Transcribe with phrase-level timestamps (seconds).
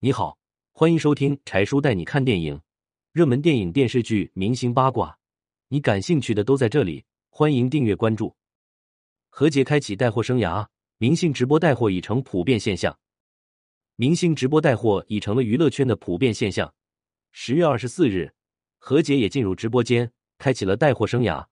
[0.00, 0.38] 你好，
[0.70, 2.60] 欢迎收听柴叔带你看电影，
[3.10, 5.18] 热门电影、电视剧、明星八卦，
[5.66, 7.04] 你感兴趣的都在这里。
[7.30, 8.36] 欢迎订阅关注。
[9.28, 12.96] 何洁开启带货生涯，明星直播带货已成普遍现象。
[13.96, 16.72] 明星直播带货已成了娱乐圈的普遍现象。
[17.32, 18.32] 十月二十四日，
[18.78, 21.44] 何洁也进入直播间，开启了带货生涯。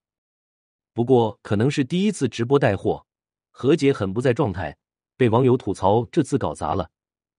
[0.94, 3.04] 不过，可能是第一次直播带货，
[3.50, 4.76] 何洁很不在状态，
[5.16, 6.92] 被网友吐槽这次搞砸了。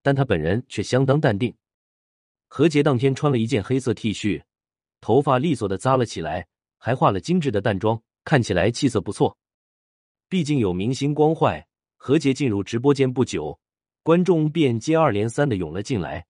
[0.07, 1.53] 但他本人却相当淡定。
[2.47, 4.41] 何洁当天穿了一件黑色 T 恤，
[5.01, 9.37] 头发利索的扎了起来，还化了精致的淡妆，看起来气色不错。
[10.29, 11.61] 毕竟有明星光环，
[11.97, 13.59] 何洁进入直播间不久，
[14.01, 16.25] 观众便接二连三的涌了进来，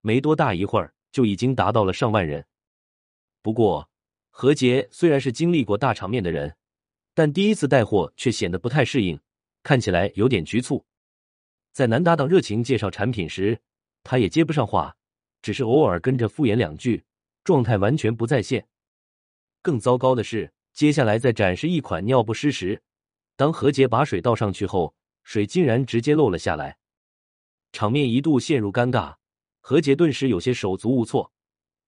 [0.00, 2.44] 没多大一会儿就已经达到了上万人。
[3.42, 3.88] 不过，
[4.30, 6.56] 何洁虽然是经历过大场面的人，
[7.14, 9.20] 但第一次带货却显得不太适应，
[9.62, 10.84] 看起来有点局促。
[11.72, 13.60] 在男搭档热情介绍产品时，
[14.02, 14.96] 他也接不上话，
[15.40, 17.04] 只是偶尔跟着敷衍两句，
[17.44, 18.66] 状态完全不在线。
[19.62, 22.82] 更糟糕的是，接下来在展示一款尿不湿时，
[23.36, 26.78] 当何洁把水倒上去后，水竟然直接漏了下来，
[27.72, 29.16] 场面一度陷入尴尬，
[29.60, 31.32] 何洁顿时有些手足无措，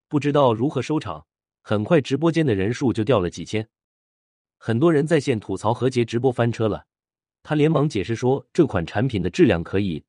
[0.09, 1.27] 不知道如何收场。
[1.65, 3.69] 很快，直播间的人数就掉了几千，
[4.59, 6.87] 很多人在线吐槽何洁直播翻车了。
[7.43, 10.05] 他连忙解释说，这款产品的质量可以，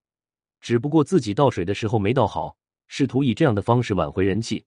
[0.61, 4.65] 只不过自己倒水的时候没倒好，试图以这样的方式挽回人气。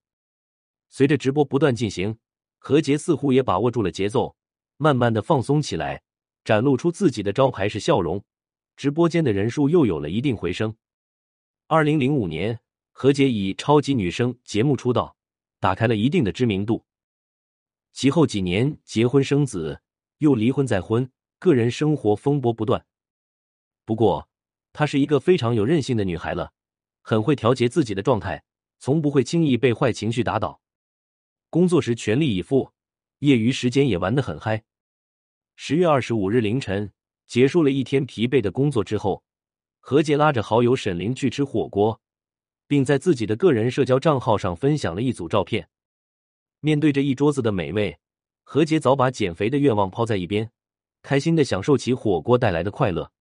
[0.89, 2.19] 随着直播不断进行，
[2.59, 4.37] 何洁似乎也把握住了节奏，
[4.77, 6.03] 慢慢的放松起来，
[6.45, 8.23] 展露出自己的招牌式笑容。
[8.77, 10.77] 直播间的人数又有了一定回升。
[11.67, 12.61] 二零零五年，
[12.93, 15.17] 何洁以超级女声节目出道，
[15.61, 16.85] 打开了一定的知名度。
[17.93, 19.81] 其后几年结婚生子，
[20.19, 21.11] 又离婚再婚。
[21.47, 22.85] 个人生活风波不断，
[23.85, 24.29] 不过
[24.73, 26.53] 她是一个非常有韧性的女孩了，
[27.03, 28.43] 很会调节自己的状态，
[28.81, 30.61] 从不会轻易被坏情绪打倒。
[31.49, 32.73] 工作时全力以赴，
[33.21, 34.65] 业余时间也玩得很嗨。
[35.55, 36.93] 十月二十五日凌晨，
[37.29, 39.23] 结束了一天疲惫的工作之后，
[39.79, 42.01] 何洁拉着好友沈凌去吃火锅，
[42.67, 45.69] 并在自己的个人社交账号上分享了一组照片。
[46.59, 48.01] 面对着一桌子的美味，
[48.43, 50.51] 何洁早把减肥的愿望抛在一边。
[51.07, 53.13] 开心的享受起火锅带来的快乐，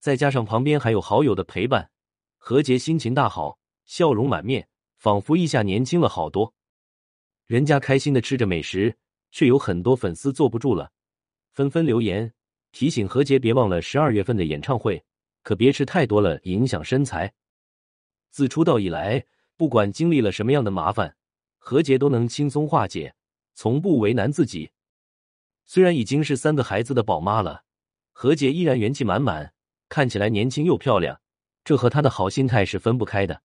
[0.00, 1.90] 再加上旁边还有好友的陪伴，
[2.36, 4.68] 何洁心情大好，笑容满面，
[4.98, 6.52] 仿佛一下年轻了好多。
[7.46, 8.94] 人家开心的吃着美食，
[9.30, 10.92] 却有很多粉丝坐不住了，
[11.52, 12.34] 纷纷留言
[12.70, 15.02] 提醒何洁别忘了十二月份的演唱会，
[15.42, 17.32] 可别吃太多了，影响身材。
[18.28, 19.24] 自出道以来，
[19.56, 21.16] 不管经历了什么样的麻烦，
[21.56, 23.14] 何洁都能轻松化解，
[23.54, 24.70] 从不为难自己。
[25.72, 27.62] 虽然已经是三个孩子的宝妈了，
[28.10, 29.52] 何洁依然元气满满，
[29.88, 31.20] 看起来年轻又漂亮，
[31.62, 33.42] 这和她的好心态是分不开的。